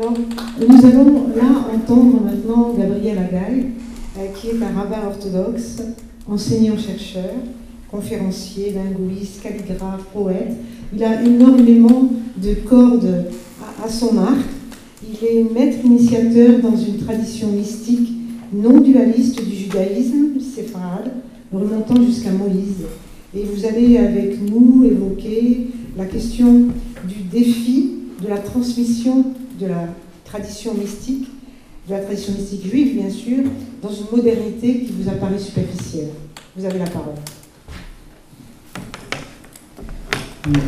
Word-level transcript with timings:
Alors, 0.00 0.14
nous 0.60 0.86
allons 0.86 1.28
là 1.34 1.64
entendre 1.74 2.22
maintenant 2.22 2.72
Gabriel 2.78 3.18
Agaï, 3.18 3.66
euh, 4.16 4.26
qui 4.32 4.48
est 4.48 4.62
un 4.62 4.78
rabbin 4.78 5.08
orthodoxe, 5.08 5.82
enseignant-chercheur, 6.30 7.32
conférencier, 7.90 8.74
linguiste, 8.74 9.42
calligraphe, 9.42 10.04
poète. 10.12 10.52
Il 10.94 11.02
a 11.02 11.20
énormément 11.24 12.12
de 12.36 12.54
cordes 12.68 13.24
à, 13.84 13.88
son 13.88 14.18
arc. 14.18 14.46
Il 15.02 15.26
est 15.26 15.42
maître 15.52 15.84
initiateur 15.84 16.60
dans 16.60 16.76
une 16.76 16.98
tradition 16.98 17.48
mystique 17.48 18.12
non 18.52 18.80
dualiste 18.80 19.44
du 19.44 19.56
judaïsme 19.56 20.38
séfarade, 20.38 21.10
remontant 21.52 22.00
jusqu'à 22.04 22.30
Moïse. 22.30 22.84
Et 23.34 23.42
vous 23.42 23.66
allez 23.66 23.98
avec 23.98 24.38
nous 24.48 24.84
évoquer 24.84 25.66
la 25.96 26.04
question 26.04 26.68
du 27.08 27.22
défi 27.32 27.94
de 28.22 28.28
la 28.28 28.38
transmission 28.38 29.24
de 29.58 29.66
la 29.66 29.88
tradition 30.24 30.74
mystique, 30.74 31.28
de 31.88 31.94
la 31.94 32.00
tradition 32.00 32.32
mystique 32.32 32.66
juive 32.66 32.94
bien 33.00 33.10
sûr, 33.10 33.44
dans 33.82 33.90
une 33.90 34.06
modernité 34.16 34.80
qui 34.80 34.92
vous 34.98 35.08
apparaît 35.08 35.38
superficielle. 35.38 36.08
Vous 36.56 36.64
avez 36.64 36.78
la 36.78 36.86
parole. 36.86 37.14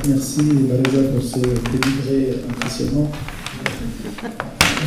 Merci 0.09 0.41
Valéza 0.41 1.09
pour 1.12 1.23
ce 1.23 1.38
délivré 1.38 2.34
impressionnant. 2.48 3.10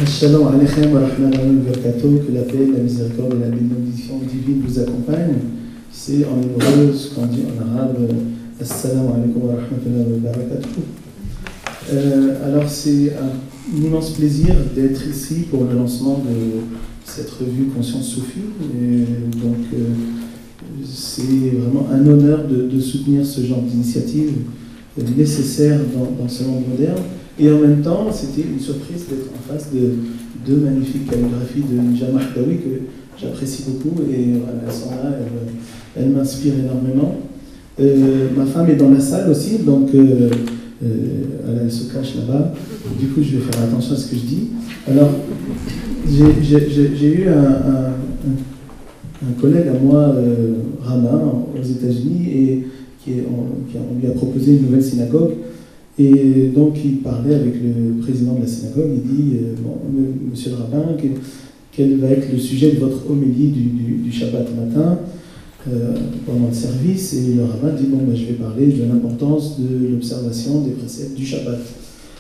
Shalom 0.06 0.48
alaykum 0.48 0.94
wa 0.94 1.02
rahmatullahi 1.02 1.58
wa 1.66 2.26
que 2.26 2.32
la 2.34 2.42
paix, 2.42 2.68
la 2.74 2.80
miséricorde 2.80 3.36
et 3.36 3.40
la 3.40 3.50
bénédiction 3.50 4.20
divine 4.20 4.64
vous 4.68 4.80
accompagnent. 4.80 5.38
C'est 5.92 6.26
en 6.26 6.42
hébreu 6.42 6.94
ce 6.94 7.14
qu'on 7.16 7.26
dit 7.28 7.44
en 7.46 7.76
arabe 7.78 7.98
Assalamu 8.60 9.10
alaikum 9.16 9.44
wa 9.44 9.56
rahmatullahi 9.56 10.22
wa 10.24 11.03
euh, 11.92 12.46
alors 12.46 12.70
c'est 12.70 13.14
un 13.14 13.78
immense 13.78 14.12
plaisir 14.12 14.56
d'être 14.76 15.06
ici 15.08 15.46
pour 15.50 15.66
le 15.66 15.76
lancement 15.76 16.24
de 16.26 16.62
cette 17.04 17.30
revue 17.32 17.66
Conscience 17.76 18.08
Sophie. 18.08 18.40
Et 18.80 19.38
donc 19.38 19.58
euh, 19.74 19.78
c'est 20.86 21.52
vraiment 21.58 21.88
un 21.92 22.06
honneur 22.08 22.46
de, 22.48 22.80
soutenir 22.80 23.26
ce 23.26 23.42
genre 23.42 23.62
d'initiative 23.62 24.32
nécessaire 25.18 25.80
dans, 26.20 26.28
ce 26.28 26.44
monde 26.44 26.64
moderne. 26.70 27.02
Et 27.40 27.52
en 27.52 27.60
même 27.60 27.82
temps, 27.82 28.08
c'était 28.12 28.48
une 28.48 28.60
surprise 28.60 29.06
d'être 29.10 29.30
en 29.34 29.52
face 29.54 29.72
de 29.74 29.94
deux 30.46 30.58
magnifiques 30.58 31.10
calligraphies 31.10 31.62
de 31.62 31.98
Jamal 31.98 32.26
Dawi 32.36 32.58
que 32.58 33.20
j'apprécie 33.20 33.64
beaucoup 33.68 34.02
et 34.04 34.34
voilà, 34.40 34.60
elles 34.68 34.74
sont 34.74 34.92
là, 34.92 35.18
elles, 35.96 36.10
m'inspirent 36.10 36.60
énormément. 36.60 37.18
Euh, 37.80 38.28
ma 38.36 38.46
femme 38.46 38.70
est 38.70 38.76
dans 38.76 38.90
la 38.90 39.00
salle 39.00 39.32
aussi, 39.32 39.60
donc 39.60 39.90
euh, 40.84 41.62
elle 41.64 41.72
se 41.72 41.92
cache 41.92 42.16
là-bas. 42.16 42.54
Du 43.00 43.08
coup, 43.08 43.22
je 43.22 43.38
vais 43.38 43.44
faire 43.44 43.64
attention 43.64 43.94
à 43.94 43.98
ce 43.98 44.08
que 44.08 44.16
je 44.16 44.22
dis. 44.22 44.48
Alors, 44.88 45.12
j'ai 46.10 47.08
eu 47.08 47.28
un, 47.28 47.94
collègue 49.40 49.68
à 49.68 49.80
moi, 49.80 50.14
euh, 50.18 50.56
aux 50.86 51.64
États-Unis, 51.64 52.28
et 52.30 52.64
qui, 53.04 53.12
on, 53.28 54.00
lui 54.00 54.08
a 54.08 54.12
proposé 54.12 54.58
une 54.58 54.64
nouvelle 54.64 54.84
synagogue. 54.84 55.32
Et 55.98 56.52
donc, 56.56 56.76
il 56.84 56.98
parlait 56.98 57.36
avec 57.36 57.54
le 57.56 58.02
président 58.02 58.34
de 58.34 58.42
la 58.42 58.48
synagogue. 58.48 58.90
Il 58.96 59.16
dit 59.16 59.36
euh, 59.36 59.56
bon, 59.64 59.78
Monsieur 60.32 60.52
le 60.52 60.58
rabbin, 60.58 60.96
quel, 61.72 61.98
va 61.98 62.10
être 62.10 62.32
le 62.32 62.40
sujet 62.40 62.72
de 62.72 62.80
votre 62.80 63.10
homélie 63.10 63.50
du, 63.50 63.62
du, 63.62 63.94
du 64.04 64.12
Shabbat 64.12 64.48
matin? 64.56 65.00
Euh, 65.72 65.96
pendant 66.26 66.48
le 66.48 66.54
service 66.54 67.14
et 67.14 67.36
le 67.36 67.46
rabbin 67.46 67.70
dit 67.70 67.86
bon 67.86 68.00
ben, 68.06 68.14
je 68.14 68.26
vais 68.26 68.34
parler 68.34 68.68
de 68.68 68.84
l'importance 68.84 69.58
de 69.62 69.88
l'observation 69.88 70.60
des 70.60 70.72
préceptes 70.72 71.16
du 71.16 71.26
Shabbat. 71.26 71.58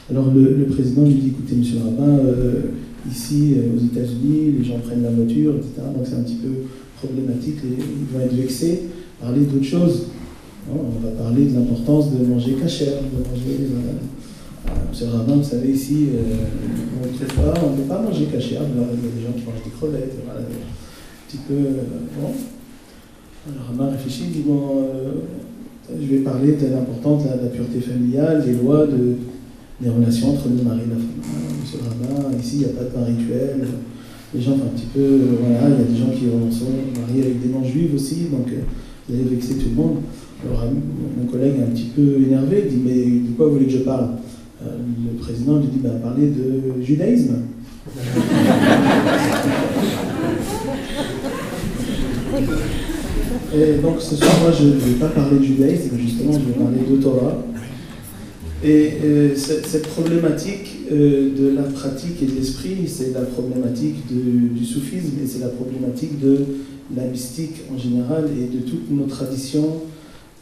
Alors 0.10 0.32
le, 0.34 0.66
président 0.68 1.04
lui 1.04 1.16
dit 1.16 1.28
écoutez 1.28 1.56
monsieur 1.56 1.80
le 1.80 1.84
rabbin, 1.84 2.20
euh, 2.24 2.62
ici 3.06 3.56
euh, 3.58 3.76
aux 3.76 3.84
États-Unis 3.84 4.54
les 4.58 4.64
gens 4.64 4.80
prennent 4.80 5.04
la 5.04 5.12
voiture, 5.12 5.56
etc. 5.56 5.74
Donc 5.94 6.06
c'est 6.06 6.16
un 6.16 6.24
petit 6.24 6.38
peu 6.38 6.52
problématique, 7.00 7.58
ils 7.66 8.18
vont 8.18 8.24
être 8.24 8.34
vexés, 8.34 8.84
parler 9.20 9.42
d'autre 9.42 9.66
chose. 9.66 10.04
on 10.72 11.06
va 11.06 11.12
parler 11.22 11.44
de 11.48 11.56
l'importance 11.56 12.14
de 12.14 12.26
manger 12.26 12.54
cachère, 12.54 13.02
de 13.02 13.30
manger. 13.30 13.68
monsieur 14.90 15.08
le 15.08 15.12
rabbin, 15.12 15.36
vous 15.36 15.44
savez, 15.44 15.70
ici, 15.70 16.08
on 16.96 17.06
ne 17.06 17.52
pas, 17.52 17.60
on 17.62 17.76
peut 17.76 17.90
pas 17.90 18.02
manger 18.02 18.24
cachère. 18.28 18.62
il 18.74 18.80
y 18.80 18.84
a 18.84 19.16
des 19.18 19.22
gens 19.22 19.34
qui 19.34 19.44
mangent 19.44 19.66
des 19.66 19.72
crevettes, 19.78 20.16
voilà, 20.24 20.40
un 20.40 21.28
petit 21.28 21.40
peu. 21.46 21.56
bon. 22.22 22.32
Alors 23.46 23.68
Rama 23.68 23.92
réfléchit, 23.92 24.28
dit 24.32 24.44
bon, 24.48 24.88
euh, 24.88 25.20
je 26.00 26.08
vais 26.08 26.20
parler 26.20 26.54
de 26.54 26.66
l'importance 26.68 27.24
de 27.24 27.30
la, 27.30 27.50
pureté 27.50 27.82
familiale, 27.82 28.42
des 28.46 28.54
lois, 28.54 28.88
de, 28.88 29.18
des 29.82 29.90
relations 29.90 30.30
entre 30.32 30.48
le 30.48 30.64
mari 30.64 30.80
et 30.86 30.90
la 30.90 30.96
femme. 30.96 31.20
Ah, 31.26 31.52
monsieur 31.62 31.80
le 32.32 32.40
ici 32.40 32.56
il 32.56 32.60
n'y 32.60 32.66
a 32.66 32.70
pas 32.70 32.86
de 32.86 32.90
bain 32.96 33.04
rituel. 33.04 33.68
Les 34.34 34.42
gens 34.42 34.56
font 34.56 34.64
un 34.64 34.78
petit 34.78 34.88
peu, 34.94 35.02
euh, 35.02 35.36
voilà, 35.42 35.76
il 35.76 35.82
y 35.84 35.88
a 35.88 35.92
des 35.92 36.00
gens 36.00 36.12
qui 36.18 36.24
sont 36.58 36.72
mariés 37.02 37.24
avec 37.24 37.42
des 37.42 37.50
noms 37.50 37.66
juifs 37.66 37.94
aussi, 37.94 38.28
donc 38.32 38.48
euh, 38.48 38.62
vous 39.10 39.16
allez 39.16 39.26
vexer 39.26 39.56
tout 39.56 39.68
le 39.76 39.76
monde. 39.76 39.98
Alors 40.48 40.64
mon 41.20 41.26
collègue 41.30 41.56
est 41.60 41.64
un 41.64 41.76
petit 41.76 41.92
peu 41.94 42.24
énervé, 42.26 42.64
il 42.66 42.78
dit 42.78 42.82
mais 42.86 43.28
de 43.28 43.36
quoi 43.36 43.48
vous 43.48 43.56
voulez 43.56 43.66
que 43.66 43.74
je 43.74 43.80
parle? 43.80 44.08
Le 44.62 45.20
président 45.20 45.60
lui 45.60 45.68
dit 45.68 45.80
bah, 45.84 45.90
parler 46.02 46.28
de 46.28 46.82
judaïsme. 46.82 47.40
Donc 53.54 54.02
ce 54.02 54.16
soir, 54.16 54.32
moi, 54.42 54.52
je 54.52 54.66
ne 54.66 54.72
vais 54.72 55.00
pas 55.00 55.10
parler 55.10 55.38
de 55.38 55.44
judaïsme, 55.44 55.96
justement, 56.00 56.34
je 56.34 56.40
vais 56.40 56.54
parler 56.54 56.80
de 56.90 56.96
Torah. 56.96 57.38
Et 58.64 58.94
euh, 59.04 59.36
cette, 59.36 59.88
problématique 59.90 60.88
euh, 60.92 61.30
de 61.38 61.56
la 61.56 61.64
pratique 61.64 62.24
et 62.24 62.26
de 62.26 62.32
l'esprit, 62.32 62.88
c'est 62.88 63.14
la 63.14 63.22
problématique 63.22 64.08
du 64.10 64.66
soufisme 64.66 65.20
et 65.24 65.28
c'est 65.28 65.42
la 65.42 65.50
problématique 65.50 66.20
de 66.20 66.38
la 66.96 67.04
mystique 67.04 67.62
en 67.72 67.78
général 67.78 68.30
et 68.36 68.56
de 68.56 68.62
toutes 68.62 68.90
nos 68.90 69.06
traditions, 69.06 69.82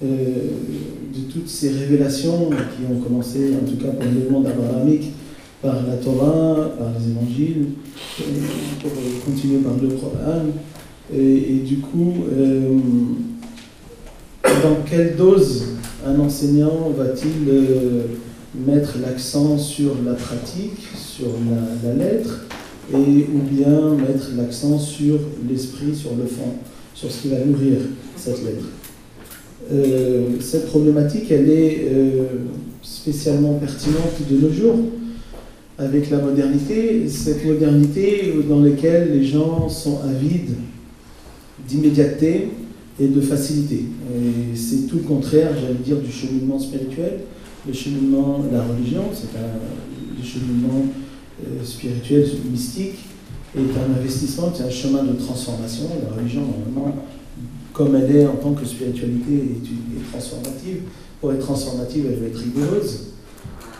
euh, 0.04 0.06
de 0.08 1.32
toutes 1.34 1.50
ces 1.50 1.70
révélations 1.70 2.50
qui 2.50 2.94
ont 2.94 3.00
commencé, 3.00 3.50
en 3.62 3.70
tout 3.70 3.78
cas 3.78 3.92
pour 3.92 4.06
le 4.06 4.30
monde 4.30 4.48
abrahamique, 4.48 5.12
par 5.62 5.76
la 5.86 5.96
Torah, 5.96 6.70
par 6.78 6.92
les 6.98 7.12
évangiles, 7.12 7.66
pour 8.82 8.92
continuer 9.26 9.58
par 9.58 9.74
le 9.82 9.90
Coran. 9.90 10.46
Et, 11.14 11.64
du 11.66 11.78
coup, 11.78 12.14
euh, 12.32 12.78
dans 14.44 14.78
quelle 14.90 15.16
dose 15.18 15.64
un 16.06 16.20
enseignant 16.20 16.92
va-t-il 16.98 17.50
euh, 17.50 18.04
mettre 18.66 18.96
l'accent 19.02 19.58
sur 19.58 19.96
la 20.06 20.14
pratique, 20.14 20.88
sur 20.96 21.28
la, 21.84 21.94
lettre, 21.94 22.46
et, 22.94 22.96
ou 22.96 23.40
bien 23.50 23.96
mettre 23.96 24.32
l'accent 24.38 24.80
sur 24.80 25.20
l'esprit, 25.50 25.94
sur 25.94 26.12
le 26.16 26.26
fond, 26.26 26.54
sur 26.94 27.12
ce 27.12 27.24
qui 27.24 27.30
va 27.30 27.44
nourrir 27.46 27.78
cette 28.16 28.44
lettre? 28.46 28.66
Euh, 29.72 30.40
Cette 30.40 30.68
problématique, 30.68 31.30
elle 31.30 31.50
est 31.50 31.88
spécialement 32.82 33.56
pertinente 33.56 34.16
de 34.30 34.38
nos 34.38 34.52
jours 34.52 34.78
avec 35.78 36.10
la 36.10 36.20
modernité, 36.20 37.08
cette 37.10 37.46
modernité 37.46 38.34
dans 38.48 38.60
laquelle 38.60 39.12
les 39.14 39.26
gens 39.26 39.68
sont 39.68 40.00
avides 40.04 40.56
d'immédiateté 41.68 42.50
et 43.00 43.08
de 43.08 43.22
facilité. 43.22 43.86
C'est 44.56 44.88
tout 44.88 44.98
le 44.98 45.04
contraire, 45.04 45.52
j'allais 45.60 45.76
dire, 45.76 45.98
du 45.98 46.12
cheminement 46.12 46.60
spirituel. 46.60 47.22
Le 47.68 47.74
cheminement, 47.74 48.44
la 48.52 48.64
religion, 48.64 49.04
c'est 49.14 49.38
un 49.38 50.24
cheminement 50.24 50.86
euh, 51.46 51.64
spirituel, 51.64 52.26
mystique, 52.52 53.00
est 53.56 53.60
un 53.60 54.00
investissement, 54.00 54.52
c'est 54.56 54.64
un 54.64 54.70
chemin 54.70 55.04
de 55.04 55.14
transformation. 55.14 55.86
La 56.08 56.16
religion, 56.16 56.42
normalement, 56.42 57.04
comme 57.74 57.96
elle 57.96 58.16
est 58.16 58.26
en 58.26 58.36
tant 58.36 58.54
que 58.54 58.66
spiritualité, 58.66 59.34
est, 59.34 60.12
transformative. 60.12 60.82
Pour 61.20 61.34
être 61.34 61.40
transformative, 61.40 62.06
elle 62.08 62.20
veut 62.20 62.28
être 62.28 62.40
rigoureuse. 62.40 63.08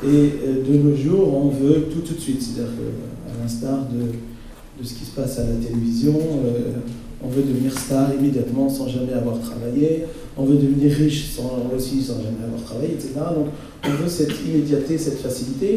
Et 0.03 0.08
euh, 0.08 0.64
de 0.68 0.78
nos 0.78 0.96
jours, 0.96 1.34
on 1.34 1.50
veut 1.50 1.88
tout 1.91 2.02
tout 2.02 2.14
de 2.14 2.20
suite. 2.20 2.41
C'est-à-dire 2.41 2.73
qu'à 2.73 3.44
l'instar 3.44 3.88
de, 3.90 4.82
de, 4.82 4.88
ce 4.88 4.94
qui 4.94 5.05
se 5.05 5.11
passe 5.11 5.40
à 5.40 5.44
la 5.44 5.55
télévision, 5.55 6.20
euh, 6.46 6.78
on 7.23 7.29
veut 7.29 7.44
devenir 7.44 7.78
star 7.78 8.14
immédiatement 8.14 8.70
sans 8.70 8.88
jamais 8.88 9.14
avoir 9.14 9.40
travaillé, 9.40 10.06
on 10.38 10.46
veut 10.46 10.56
devenir 10.56 10.91
riche 10.96 11.29
sans, 11.29 11.70
aussi 11.76 12.02
sans 12.02 12.16
jamais 12.16 12.44
avoir 12.46 12.62
travaillé, 12.64 12.94
etc. 12.94 13.12
Donc 13.35 13.47
on 13.85 14.02
veut 14.02 14.09
cette 14.09 14.34
immédiateté, 14.46 14.97
cette 14.97 15.20
facilité 15.20 15.76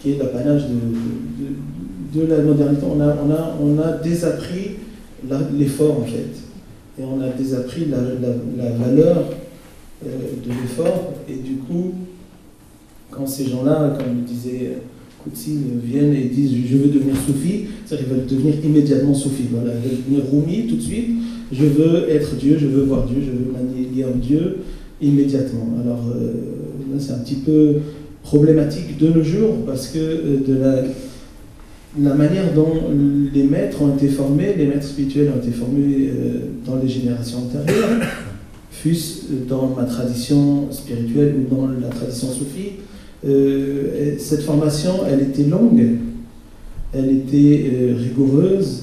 qui 0.00 0.12
est 0.12 0.18
l'apanage 0.18 0.64
de, 2.12 2.26
la 2.26 2.38
modernité. 2.38 2.82
On 2.86 3.78
a, 3.78 3.92
désappris 4.02 4.76
l'effort 5.58 6.00
en 6.00 6.04
fait, 6.04 7.00
et 7.00 7.04
on 7.04 7.20
a 7.20 7.28
désappris 7.28 7.86
la, 7.86 7.98
la, 7.98 8.70
valeur 8.70 9.24
euh, 10.06 10.08
de 10.44 10.50
l'effort, 10.50 11.14
et 11.28 11.36
du 11.36 11.56
coup, 11.56 11.94
quand 13.10 13.26
ces 13.26 13.46
gens-là, 13.46 13.96
comme 13.96 14.16
le 14.16 14.22
disait 14.22 14.78
Koutsi 15.24 15.56
viennent 15.82 16.14
et 16.14 16.24
disent 16.24 16.52
je 16.70 16.76
veux 16.76 16.88
devenir 16.88 17.16
soufi, 17.16 17.64
c'est-à-dire 17.84 18.06
qu'ils 18.06 18.16
veulent 18.16 18.26
devenir 18.26 18.64
immédiatement 18.64 19.14
soufi. 19.14 19.44
Voilà, 19.50 19.72
ils 19.74 19.88
veulent 19.88 19.98
devenir 20.06 20.24
roumi 20.30 20.66
tout 20.68 20.76
de 20.76 20.82
suite. 20.82 21.08
Je 21.50 21.64
veux 21.64 22.10
être 22.10 22.36
Dieu, 22.36 22.58
je 22.60 22.66
veux 22.66 22.82
voir 22.82 23.06
Dieu, 23.06 23.16
je 23.20 23.30
veux 23.30 23.52
manier 23.52 24.04
en 24.04 24.16
Dieu 24.16 24.58
immédiatement. 25.00 25.68
Alors 25.82 26.04
euh, 26.14 26.32
là, 26.92 26.98
c'est 26.98 27.12
un 27.12 27.18
petit 27.18 27.36
peu 27.36 27.76
problématique 28.22 28.98
de 28.98 29.08
nos 29.08 29.22
jours 29.22 29.64
parce 29.66 29.88
que 29.88 29.98
euh, 29.98 30.38
de 30.46 30.54
la, 30.54 30.82
la 32.00 32.14
manière 32.14 32.52
dont 32.54 32.74
les 33.32 33.44
maîtres 33.44 33.82
ont 33.82 33.94
été 33.94 34.08
formés, 34.08 34.54
les 34.56 34.66
maîtres 34.66 34.86
spirituels 34.86 35.32
ont 35.34 35.42
été 35.42 35.52
formés 35.52 36.08
euh, 36.08 36.40
dans 36.66 36.76
les 36.76 36.88
générations 36.88 37.38
antérieures, 37.38 38.00
fût-ce 38.70 39.32
dans 39.48 39.74
ma 39.76 39.84
tradition 39.84 40.70
spirituelle 40.70 41.34
ou 41.38 41.54
dans 41.54 41.68
la 41.68 41.88
tradition 41.88 42.28
soufie. 42.28 42.72
Euh, 43.26 44.14
cette 44.18 44.42
formation, 44.42 45.00
elle 45.10 45.22
était 45.22 45.44
longue, 45.44 45.82
elle 46.92 47.10
était 47.10 47.70
euh, 47.72 47.94
rigoureuse, 47.96 48.82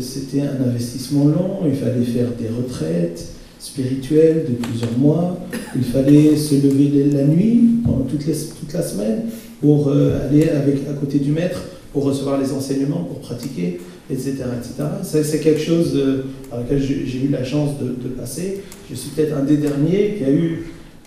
c'était 0.00 0.42
un 0.42 0.68
investissement 0.68 1.24
long, 1.26 1.58
il 1.66 1.74
fallait 1.74 2.04
faire 2.04 2.28
des 2.38 2.48
retraites 2.48 3.30
spirituelles 3.58 4.44
de 4.48 4.54
plusieurs 4.54 4.96
mois, 4.96 5.38
il 5.74 5.82
fallait 5.82 6.36
se 6.36 6.54
lever 6.54 7.10
la 7.12 7.24
nuit 7.24 7.80
pendant 7.84 8.04
toute, 8.04 8.24
la 8.72 8.82
semaine 8.82 9.22
pour 9.60 9.90
aller 9.90 10.48
avec, 10.50 10.86
à 10.88 10.92
côté 10.92 11.18
du 11.18 11.32
maître 11.32 11.62
pour 11.96 12.04
recevoir 12.04 12.38
les 12.38 12.52
enseignements, 12.52 13.04
pour 13.04 13.20
pratiquer, 13.20 13.80
etc. 14.10 14.34
etc. 14.58 15.22
C'est 15.24 15.40
quelque 15.40 15.60
chose 15.60 15.92
euh, 15.96 16.24
par 16.50 16.60
lequel 16.60 16.78
j'ai 16.80 17.24
eu 17.24 17.28
la 17.30 17.42
chance 17.42 17.70
de, 17.80 18.08
passer. 18.08 18.60
Je 18.90 18.94
suis 18.94 19.10
peut-être 19.10 19.34
un 19.36 19.42
des 19.42 19.56
derniers 19.56 20.16
qui 20.18 20.24
a 20.24 20.30
eu 20.30 20.42
euh, 20.42 20.58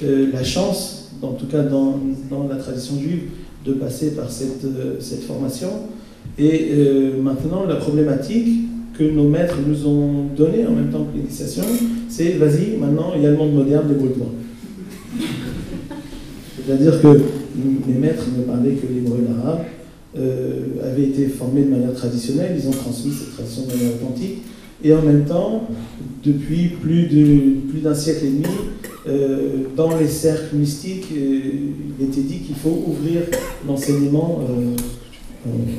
la 0.01 0.43
chance, 0.43 1.11
en 1.21 1.33
tout 1.33 1.47
cas 1.47 1.63
dans, 1.63 1.99
dans, 2.29 2.47
la 2.47 2.55
tradition 2.55 2.99
juive, 2.99 3.23
de 3.65 3.73
passer 3.73 4.11
par 4.11 4.31
cette, 4.31 4.63
euh, 4.63 4.95
cette 4.99 5.23
formation. 5.23 5.69
Et 6.37 6.71
maintenant, 7.21 7.65
la 7.65 7.75
problématique 7.75 8.47
que 8.97 9.03
nos 9.03 9.27
maîtres 9.27 9.57
nous 9.65 9.87
ont 9.87 10.25
donnée 10.37 10.65
en 10.65 10.71
même 10.71 10.89
temps 10.89 11.05
que 11.05 11.17
l'initiation, 11.17 11.63
c'est 12.07 12.33
vas-y, 12.33 12.77
maintenant, 12.77 13.11
il 13.15 13.23
y 13.23 13.25
a 13.25 13.31
le 13.31 13.37
monde 13.37 13.53
moderne, 13.53 13.87
débrouille-toi. 13.89 14.27
C'est-à-dire 16.65 17.01
que 17.01 17.07
mes 17.87 17.93
maîtres 17.93 18.25
ne 18.37 18.43
parlaient 18.43 18.73
que 18.73 18.87
l'hébreu 18.93 19.17
et 19.19 19.33
l'arabe, 19.33 19.63
euh, 20.17 20.61
avaient 20.83 21.05
été 21.05 21.27
formés 21.27 21.63
de 21.63 21.69
manière 21.69 21.93
traditionnelle, 21.93 22.55
ils 22.57 22.67
ont 22.67 22.71
transmis 22.71 23.11
cette 23.11 23.33
tradition 23.33 23.63
de 23.63 23.73
manière 23.73 23.95
authentique, 23.95 24.39
et 24.83 24.93
en 24.93 25.01
même 25.01 25.25
temps, 25.25 25.67
depuis 26.23 26.69
plus 26.81 27.03
d'un 27.03 27.69
plus 27.69 27.95
siècle 27.95 28.25
et 28.25 28.29
demi, 28.29 28.55
euh, 29.09 29.63
dans 29.75 29.97
les 29.97 30.07
cercles 30.07 30.55
mystiques, 30.55 31.07
euh, 31.11 31.39
il 31.99 32.05
était 32.05 32.21
dit 32.21 32.39
qu'il 32.39 32.55
faut 32.55 32.83
ouvrir 32.87 33.21
l'enseignement 33.67 34.41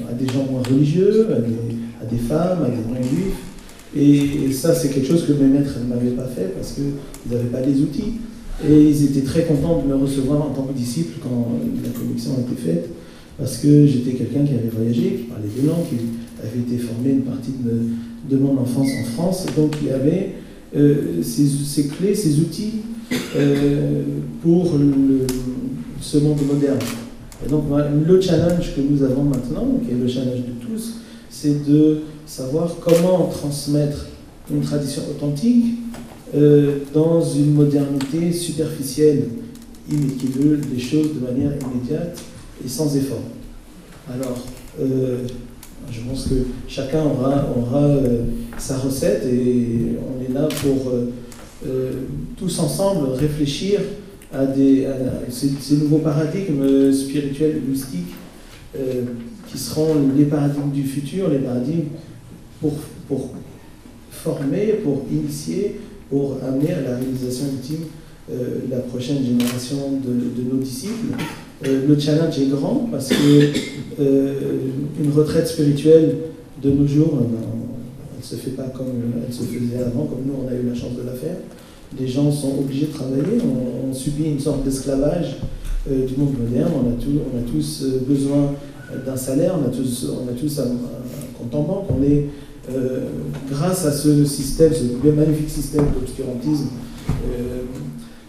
à 0.08 0.12
des 0.12 0.26
gens 0.26 0.46
moins 0.50 0.62
religieux, 0.62 1.28
à 2.00 2.04
des, 2.04 2.18
femmes, 2.18 2.64
à 2.64 2.68
des 2.68 2.82
moins 2.88 3.02
juifs. 3.02 3.36
Et, 3.96 4.52
ça, 4.52 4.74
c'est 4.74 4.88
quelque 4.88 5.06
chose 5.06 5.26
que 5.26 5.32
mes 5.32 5.46
maîtres 5.48 5.78
n'avaient 5.88 6.10
pas 6.10 6.26
fait 6.26 6.54
parce 6.54 6.72
qu'ils 6.72 7.30
n'avaient 7.30 7.48
pas 7.48 7.60
les 7.60 7.80
outils. 7.80 8.14
Et 8.68 8.82
ils 8.90 9.04
étaient 9.04 9.22
très 9.22 9.44
contents 9.44 9.82
de 9.82 9.88
me 9.88 9.96
recevoir 9.96 10.42
en 10.42 10.50
tant 10.50 10.62
que 10.62 10.74
disciple 10.74 11.18
quand 11.22 11.48
la 11.82 11.90
connexion 11.90 12.32
a 12.36 12.40
été 12.40 12.60
faite 12.60 12.90
parce 13.40 13.56
que 13.56 13.86
j'étais 13.86 14.12
quelqu'un 14.12 14.44
qui 14.44 14.52
avait 14.52 14.68
voyagé, 14.68 15.02
qui 15.16 15.22
parlait 15.24 15.48
deux 15.56 15.66
langues, 15.66 15.86
qui 15.88 15.96
avait 16.42 16.60
été 16.60 16.76
formé 16.76 17.10
une 17.10 17.22
partie 17.22 17.52
de, 17.58 18.36
mon 18.36 18.58
enfance 18.58 18.88
en 19.00 19.04
France, 19.12 19.46
donc 19.56 19.74
il 19.82 19.90
avait 19.90 20.34
euh, 20.76 21.20
ces, 21.22 21.88
clés, 21.88 22.14
ces 22.14 22.38
outils 22.38 22.82
euh, 23.36 24.02
pour 24.42 24.72
ce 26.00 26.18
monde 26.18 26.40
moderne. 26.46 26.78
Et 27.44 27.48
donc 27.48 27.64
le 28.06 28.20
challenge 28.20 28.74
que 28.74 28.80
nous 28.80 29.02
avons 29.02 29.22
maintenant, 29.22 29.78
qui 29.84 29.92
est 29.92 29.98
le 29.98 30.08
challenge 30.08 30.40
de 30.40 30.66
tous, 30.66 30.96
c'est 31.28 31.64
de 31.64 32.00
savoir 32.26 32.74
comment 32.80 33.26
transmettre 33.26 34.06
une 34.50 34.62
tradition 34.62 35.02
authentique 35.10 35.76
euh, 36.34 36.78
dans 36.92 37.22
une 37.22 37.54
modernité 37.54 38.32
superficielle, 38.32 39.24
qui 39.88 40.26
veut 40.26 40.56
des 40.56 40.78
choses 40.78 41.14
de 41.14 41.20
manière 41.20 41.52
immédiate 41.52 42.20
et 42.64 42.68
sans 42.68 42.96
effort. 42.96 43.22
Alors, 44.08 44.38
euh, 44.80 45.18
je 45.90 46.00
pense 46.08 46.28
que 46.28 46.34
chacun 46.68 47.04
aura, 47.04 47.46
aura 47.56 47.96
sa 48.56 48.78
recette 48.78 49.24
et 49.24 49.96
on 49.98 50.22
est 50.22 50.32
là 50.32 50.48
pour 50.62 50.92
tous 52.36 52.58
ensemble 52.58 53.10
réfléchir 53.14 53.80
à, 54.32 54.46
ces, 55.28 55.76
nouveaux 55.76 55.98
paradigmes 55.98 56.92
spirituels 56.92 57.56
et 57.56 57.68
mystiques 57.68 58.14
qui 59.46 59.58
seront 59.58 59.94
les 60.16 60.24
paradigmes 60.24 60.70
du 60.70 60.84
futur, 60.84 61.28
les 61.28 61.38
paradigmes 61.38 61.88
pour, 62.60 62.74
former, 64.10 64.74
pour 64.82 65.04
initier, 65.10 65.80
pour 66.08 66.38
amener 66.46 66.72
à 66.72 66.80
la 66.80 66.96
réalisation 66.96 67.46
ultime 67.52 67.86
la 68.70 68.78
prochaine 68.78 69.24
génération 69.24 70.00
de, 70.04 70.42
nos 70.42 70.62
disciples. 70.62 71.16
Euh, 71.66 71.86
le 71.86 71.98
challenge 71.98 72.38
est 72.38 72.46
grand 72.46 72.88
parce 72.90 73.08
que 73.08 73.52
euh, 74.00 74.32
une 74.98 75.12
retraite 75.12 75.46
spirituelle 75.46 76.16
de 76.62 76.70
nos 76.70 76.86
jours, 76.86 77.18
euh, 77.20 77.26
ne 78.20 78.24
se 78.24 78.36
fait 78.36 78.50
pas 78.50 78.68
comme 78.74 78.86
elle 79.26 79.32
se 79.32 79.42
faisait 79.42 79.82
avant, 79.82 80.04
comme 80.04 80.24
nous 80.26 80.34
on 80.44 80.48
a 80.48 80.54
eu 80.54 80.66
la 80.66 80.74
chance 80.74 80.96
de 80.96 81.06
la 81.06 81.12
faire. 81.12 81.36
Les 81.98 82.06
gens 82.06 82.30
sont 82.30 82.58
obligés 82.58 82.86
de 82.86 82.92
travailler, 82.92 83.38
on, 83.42 83.92
subit 83.92 84.24
une 84.24 84.38
sorte 84.38 84.62
d'esclavage 84.62 85.38
du 85.88 86.16
monde 86.16 86.34
moderne, 86.38 86.70
on 86.76 86.88
a, 86.88 87.42
tous 87.42 87.84
besoin 88.06 88.54
d'un 89.04 89.16
salaire, 89.16 89.56
on 89.60 89.66
a 89.66 89.70
tous, 89.70 90.60
un, 90.60 91.36
compte 91.36 91.54
en 91.54 91.62
banque, 91.62 91.86
on 91.90 92.02
est, 92.04 92.26
grâce 93.50 93.84
à 93.84 93.90
ce 93.90 94.24
système, 94.24 94.72
ce 94.72 95.08
magnifique 95.08 95.50
système 95.50 95.86
d'obscurantisme, 95.92 96.68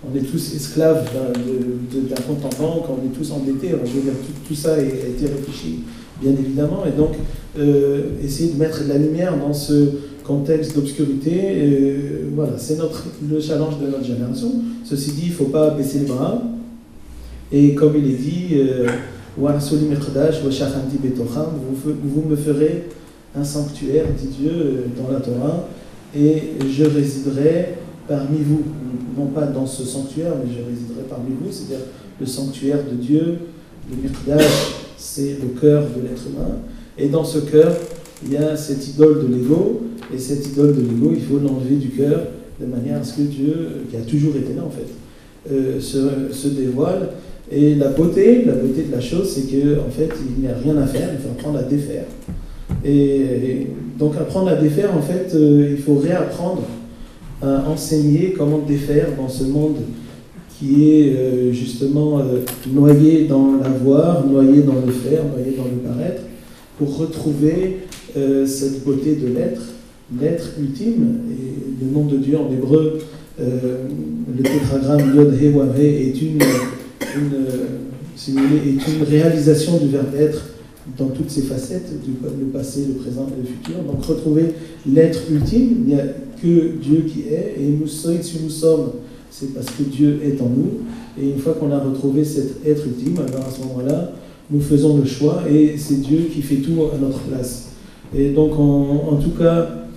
on 0.04 0.18
est 0.18 0.22
tous 0.22 0.56
esclaves 0.56 1.06
d'un 1.14 2.22
compte 2.22 2.46
en 2.46 2.62
banque, 2.62 2.86
on 2.90 3.06
est 3.06 3.14
tous 3.14 3.32
endettés. 3.32 3.70
je 3.86 3.92
veux 3.92 4.02
dire, 4.02 4.14
tout, 4.48 4.56
ça 4.56 4.74
a, 4.74 4.82
été 4.82 5.28
réfléchi, 5.28 5.84
bien 6.22 6.32
évidemment. 6.32 6.84
Et 6.86 6.92
donc, 6.98 7.16
euh, 7.58 8.12
essayer 8.24 8.54
de 8.54 8.58
mettre 8.60 8.84
de 8.84 8.90
la 8.90 8.98
lumière 8.98 9.38
dans 9.38 9.54
ce 9.54 9.90
contexte 10.24 10.76
d'obscurité, 10.76 11.42
euh, 11.44 12.30
voilà, 12.36 12.54
c'est 12.58 12.78
le 12.78 13.40
challenge 13.40 13.80
de 13.80 13.88
notre 13.88 14.06
génération. 14.06 14.54
Ceci 14.86 15.12
dit, 15.12 15.24
il 15.26 15.30
ne 15.32 15.36
faut 15.36 15.46
pas 15.46 15.72
baisser 15.72 16.00
les 16.00 16.06
bras. 16.06 16.42
Et 17.52 17.74
comme 17.76 17.96
il 17.98 18.06
est 18.12 18.18
dit, 18.18 18.48
euh, 18.54 18.88
vous, 19.38 19.48
vous 22.04 22.30
me 22.30 22.36
ferez 22.36 22.84
un 23.36 23.44
sanctuaire, 23.44 24.06
dit 24.18 24.28
Dieu 24.28 24.86
dans 24.98 25.12
la 25.12 25.20
Torah, 25.20 25.68
et 26.16 26.44
je 26.70 26.84
résiderai 26.84 27.76
parmi 28.08 28.40
vous, 28.40 28.62
non 29.18 29.28
pas 29.28 29.46
dans 29.46 29.66
ce 29.66 29.84
sanctuaire, 29.84 30.34
mais 30.44 30.52
je 30.52 30.60
résiderai 30.70 31.04
parmi 31.10 31.32
vous, 31.42 31.52
c'est-à-dire 31.52 31.86
le 32.20 32.26
sanctuaire 32.26 32.80
de 32.90 32.96
Dieu, 32.96 33.40
le 33.90 33.96
Mikdash, 34.02 34.76
c'est 35.02 35.38
le 35.42 35.60
cœur 35.60 35.84
de 35.84 36.08
l'être 36.08 36.24
humain, 36.28 36.60
et 36.98 37.08
dans 37.08 37.24
ce 37.24 37.40
cœur, 37.40 37.76
il 38.24 38.34
y 38.34 38.38
a 38.38 38.56
cette 38.56 38.88
idole 38.88 39.28
de 39.28 39.36
l'ego, 39.36 39.82
et 40.14 40.20
cette 40.20 40.46
idole 40.48 40.76
de 40.76 40.82
l'ego, 40.82 41.12
il 41.14 41.22
faut 41.22 41.40
l'enlever 41.40 41.76
du 41.76 41.90
cœur 41.90 42.22
de 42.60 42.66
manière 42.68 43.00
à 43.00 43.04
ce 43.04 43.18
que 43.18 43.22
Dieu, 43.24 43.56
qui 43.90 43.98
a 43.98 44.02
toujours 44.02 44.36
été 44.36 44.54
là 44.54 44.62
en 44.64 44.70
fait, 44.70 44.88
euh, 45.52 45.80
se, 45.80 46.48
dévoile. 46.50 47.10
Et 47.52 47.74
la 47.76 47.88
beauté, 47.90 48.46
de 48.46 48.92
la 48.92 49.02
chose, 49.02 49.30
c'est 49.34 49.50
qu'en 49.50 49.88
en 49.88 49.90
fait, 49.90 50.10
il 50.38 50.44
n'y 50.44 50.48
a 50.48 50.56
rien 50.56 50.78
à 50.78 50.86
faire, 50.86 51.10
il 51.12 51.20
faut 51.20 51.30
apprendre 51.30 51.58
à 51.58 51.64
défaire. 51.64 52.06
Et, 52.86 53.68
donc 53.98 54.16
apprendre 54.16 54.50
à 54.50 54.56
défaire, 54.56 54.96
en 54.96 55.02
fait, 55.02 55.34
euh, 55.34 55.70
il 55.72 55.82
faut 55.82 55.96
réapprendre 55.96 56.64
à 57.42 57.68
enseigner 57.68 58.34
comment 58.38 58.60
défaire 58.60 59.08
dans 59.18 59.30
ce 59.30 59.46
monde 59.46 59.78
qui 60.62 60.92
est 60.92 61.16
euh, 61.16 61.52
justement 61.52 62.20
euh, 62.20 62.42
noyé 62.72 63.26
dans 63.26 63.58
l'avoir, 63.58 64.26
noyé 64.28 64.62
dans 64.62 64.76
le 64.86 64.92
faire, 64.92 65.24
noyé 65.26 65.58
dans 65.58 65.66
le 65.66 65.90
paraître, 65.90 66.22
pour 66.78 66.98
retrouver 66.98 67.80
euh, 68.16 68.46
cette 68.46 68.84
beauté 68.84 69.16
de 69.16 69.28
l'être, 69.28 69.62
l'être 70.20 70.52
ultime. 70.60 71.22
Et 71.32 71.84
le 71.84 71.92
nom 71.92 72.06
de 72.06 72.18
Dieu 72.18 72.38
en 72.38 72.52
hébreu, 72.52 73.00
le 73.40 74.44
tétragramme 74.44 75.16
Yod 75.16 75.34
He 75.34 75.50
Wav 75.52 75.80
est 75.80 76.22
une, 76.22 76.38
une, 77.16 77.34
est 78.20 78.88
une 78.88 79.04
réalisation 79.10 79.78
du 79.78 79.88
verbe 79.88 80.14
être 80.16 80.46
dans 80.96 81.08
toutes 81.08 81.32
ses 81.32 81.42
facettes, 81.42 81.90
le 81.92 82.46
passé, 82.48 82.86
le 82.88 82.96
présent 83.02 83.28
et 83.36 83.42
le 83.42 83.48
futur. 83.48 83.82
Donc 83.84 84.06
retrouver 84.06 84.54
l'être 84.86 85.22
ultime, 85.32 85.86
il 85.88 85.96
n'y 85.96 86.00
a 86.00 86.06
que 86.40 86.74
Dieu 86.80 87.06
qui 87.08 87.22
est, 87.34 87.56
et 87.60 87.68
nous, 87.68 87.88
si 87.88 88.38
nous 88.44 88.50
sommes, 88.50 88.92
c'est 89.32 89.54
parce 89.54 89.68
que 89.68 89.84
Dieu 89.84 90.20
est 90.24 90.40
en 90.42 90.50
nous. 90.50 90.82
Et 91.20 91.30
une 91.32 91.40
fois 91.40 91.54
qu'on 91.54 91.72
a 91.72 91.80
retrouvé 91.80 92.24
cet 92.24 92.66
être 92.66 92.86
ultime, 92.86 93.18
alors 93.28 93.48
à 93.48 93.50
ce 93.50 93.62
moment-là, 93.62 94.12
nous 94.52 94.62
faisons 94.62 94.98
le 94.98 95.06
choix, 95.06 95.44
et 95.50 95.78
c'est 95.78 96.02
Dieu 96.02 96.30
qui 96.32 96.42
fait 96.42 96.58
tout 96.58 96.78
à 96.94 96.98
notre 96.98 97.20
place. 97.22 97.70
Et 98.14 98.32
donc, 98.32 98.52
en, 98.60 99.16
tout 99.16 99.32
cas, 99.32 99.88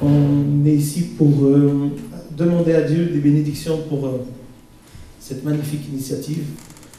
on 0.00 0.64
est 0.64 0.74
ici 0.74 1.08
pour 1.18 1.28
euh, 1.42 1.90
demander 2.36 2.72
à 2.72 2.82
Dieu 2.82 3.06
des 3.06 3.18
bénédictions 3.18 3.80
pour 3.88 4.06
euh, 4.06 4.10
cette 5.18 5.44
magnifique 5.44 5.88
initiative, 5.92 6.44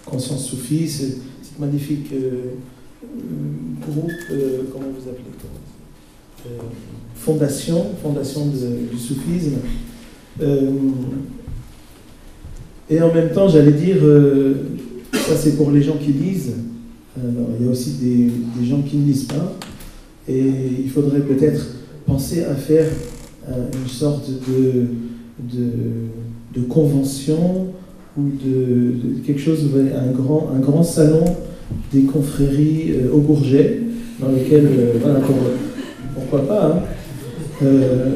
Conscience 0.06 0.46
Soufie, 0.46 0.88
cette, 0.88 1.20
magnifique... 1.58 2.12
Euh, 2.14 2.52
groupe, 3.82 4.12
comment 4.74 4.88
vous 4.88 5.08
appelez 5.08 5.24
Fondation, 7.16 7.86
fondation 8.02 8.48
du 8.48 8.98
soufisme. 8.98 9.60
Euh, 12.92 12.96
et 12.96 13.02
en 13.02 13.14
même 13.14 13.30
temps, 13.30 13.48
j'allais 13.48 13.72
dire, 13.72 13.98
ça 15.14 15.36
c'est 15.36 15.58
pour 15.58 15.72
les 15.72 15.82
gens 15.82 15.98
qui 15.98 16.12
lisent, 16.12 16.54
il 17.18 17.66
y 17.66 17.68
a 17.68 17.72
aussi 17.72 17.92
des, 18.02 18.66
gens 18.66 18.82
qui 18.82 18.98
ne 18.98 19.06
lisent 19.06 19.26
pas. 19.26 19.54
Et 20.28 20.44
il 20.84 20.90
faudrait 20.90 21.22
peut-être 21.22 21.66
penser 22.06 22.44
à 22.44 22.56
faire 22.56 22.88
une 23.48 23.88
sorte 23.88 24.30
de, 24.30 24.86
de, 26.54 26.62
convention 26.68 27.68
ou 28.18 28.24
de, 28.44 29.24
quelque 29.26 29.40
chose, 29.40 29.70
un 29.76 30.12
grand, 30.12 30.50
un 30.56 30.60
grand 30.60 30.84
salon 30.84 31.24
des 31.94 32.04
confréries 32.04 32.94
au 33.12 33.20
Bourget, 33.20 33.82
dans 34.20 34.30
lequel, 34.30 34.68
voilà, 35.02 35.20
pourquoi 36.16 36.48
pas, 36.48 36.68
hein. 36.68 36.80
Euh, 37.64 38.10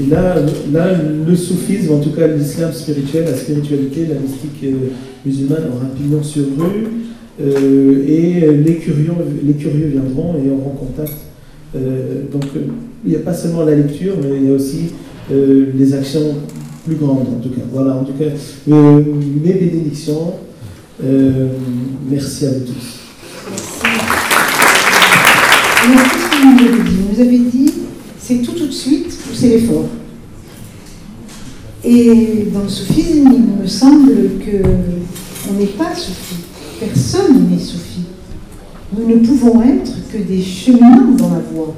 et 0.00 0.08
là, 0.08 0.36
là, 0.72 0.88
le 1.26 1.34
soufisme, 1.34 1.94
en 1.94 1.98
tout 1.98 2.10
cas 2.10 2.26
l'islam 2.26 2.72
spirituel, 2.72 3.24
la 3.24 3.34
spiritualité, 3.34 4.06
la 4.06 4.20
mystique 4.20 4.62
euh, 4.64 4.90
musulmane 5.24 5.64
aura 5.74 5.86
pignon 5.86 6.22
sur 6.22 6.44
rue. 6.44 6.86
Euh, 7.40 8.04
et 8.06 8.52
les 8.64 8.76
curieux, 8.76 9.12
les 9.44 9.54
curieux 9.54 9.86
viendront 9.86 10.36
et 10.36 10.50
auront 10.50 10.70
contact. 10.70 11.12
donc 12.32 12.44
il 13.04 13.10
n'y 13.10 13.16
a 13.16 13.20
pas 13.20 13.34
seulement 13.34 13.64
la 13.64 13.74
lecture, 13.74 14.14
mais 14.22 14.36
il 14.36 14.48
y 14.48 14.50
a 14.50 14.54
aussi 14.54 14.92
les 15.30 15.94
actions 15.94 16.36
plus 16.86 16.96
grandes 16.96 17.26
en 17.36 17.40
tout 17.42 17.50
cas. 17.50 17.62
Voilà, 17.70 17.96
en 17.96 18.04
tout 18.04 18.14
cas, 18.14 18.30
mes 18.66 19.52
bénédictions. 19.52 20.32
merci 22.08 22.46
à 22.46 22.50
vous 22.50 22.60
tous. 22.60 23.00
Merci. 25.88 26.16
Vous 27.12 27.20
avez 27.20 27.38
dit 27.38 27.85
c'est 28.26 28.38
tout 28.38 28.52
tout 28.52 28.66
de 28.66 28.72
suite 28.72 29.06
ou 29.06 29.34
c'est 29.34 29.50
l'effort. 29.50 29.86
Et 31.84 32.48
dans 32.52 32.62
le 32.62 32.68
soufisme, 32.68 33.30
il 33.32 33.62
me 33.62 33.66
semble 33.66 34.38
que 34.44 34.62
on 35.48 35.52
n'est 35.54 35.66
pas 35.66 35.94
soufi. 35.94 36.36
Personne 36.80 37.48
n'est 37.48 37.58
soufi. 37.58 38.00
Nous 38.96 39.06
ne 39.06 39.24
pouvons 39.24 39.62
être 39.62 39.92
que 40.12 40.18
des 40.18 40.42
cheminants 40.42 41.12
dans 41.12 41.30
la 41.30 41.40
voie. 41.40 41.76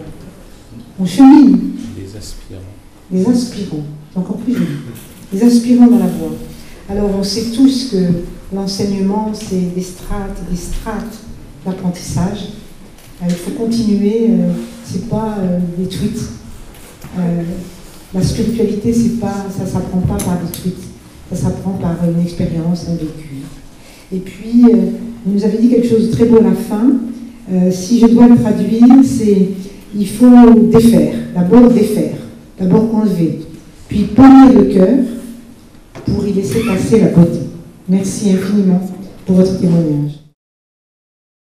On 0.99 1.05
chemine. 1.05 1.73
Des 1.95 2.17
aspirants. 2.17 2.63
Des 3.11 3.27
aspirants. 3.27 3.85
Encore 4.15 4.39
plus 4.39 4.55
joli. 4.55 4.67
Des 5.31 5.43
aspirants 5.43 5.89
dans 5.89 5.99
la 5.99 6.07
voie. 6.07 6.35
Alors 6.89 7.11
on 7.19 7.23
sait 7.23 7.51
tous 7.55 7.91
que 7.91 8.55
l'enseignement, 8.55 9.33
c'est 9.35 9.75
des 9.75 9.83
strates, 9.83 10.41
des 10.51 10.57
strates 10.57 11.19
d'apprentissage. 11.67 12.53
Euh, 13.23 13.27
il 13.29 13.35
faut 13.35 13.51
continuer. 13.51 14.29
Euh, 14.31 14.53
c'est 14.91 15.09
pas 15.09 15.37
euh, 15.39 15.59
des 15.77 15.87
tweets. 15.87 16.23
Euh, 17.19 17.43
la 18.15 18.23
spiritualité, 18.23 18.93
c'est 18.93 19.21
pas, 19.21 19.47
ça 19.51 19.67
s'apprend 19.67 20.01
pas 20.01 20.17
par 20.17 20.39
des 20.41 20.51
tweets, 20.51 20.85
ça 21.31 21.37
s'apprend 21.37 21.73
par 21.73 21.97
une 22.09 22.23
expérience, 22.23 22.87
un 22.89 22.95
vécu. 22.95 23.43
Et 24.13 24.19
puis, 24.19 24.65
euh, 24.65 24.77
vous 25.25 25.35
nous 25.35 25.45
avez 25.45 25.59
dit 25.59 25.69
quelque 25.69 25.87
chose 25.87 26.09
de 26.09 26.13
très 26.13 26.25
beau 26.25 26.39
à 26.39 26.43
la 26.43 26.55
fin. 26.55 26.91
Euh, 27.53 27.71
si 27.71 28.01
je 28.01 28.07
dois 28.07 28.29
le 28.29 28.37
traduire, 28.37 28.87
c'est 29.05 29.49
il 29.95 30.09
faut 30.09 30.55
défaire, 30.71 31.15
d'abord 31.35 31.71
défaire, 31.71 32.17
d'abord 32.59 32.95
enlever, 32.95 33.41
puis 33.89 34.05
polir 34.05 34.53
le 34.53 34.65
cœur 34.65 34.99
pour 36.07 36.27
y 36.27 36.33
laisser 36.33 36.61
passer 36.61 37.01
la 37.01 37.09
beauté. 37.09 37.41
Merci 37.89 38.31
infiniment 38.31 38.81
pour 39.25 39.37
votre 39.37 39.59
témoignage. 39.59 40.18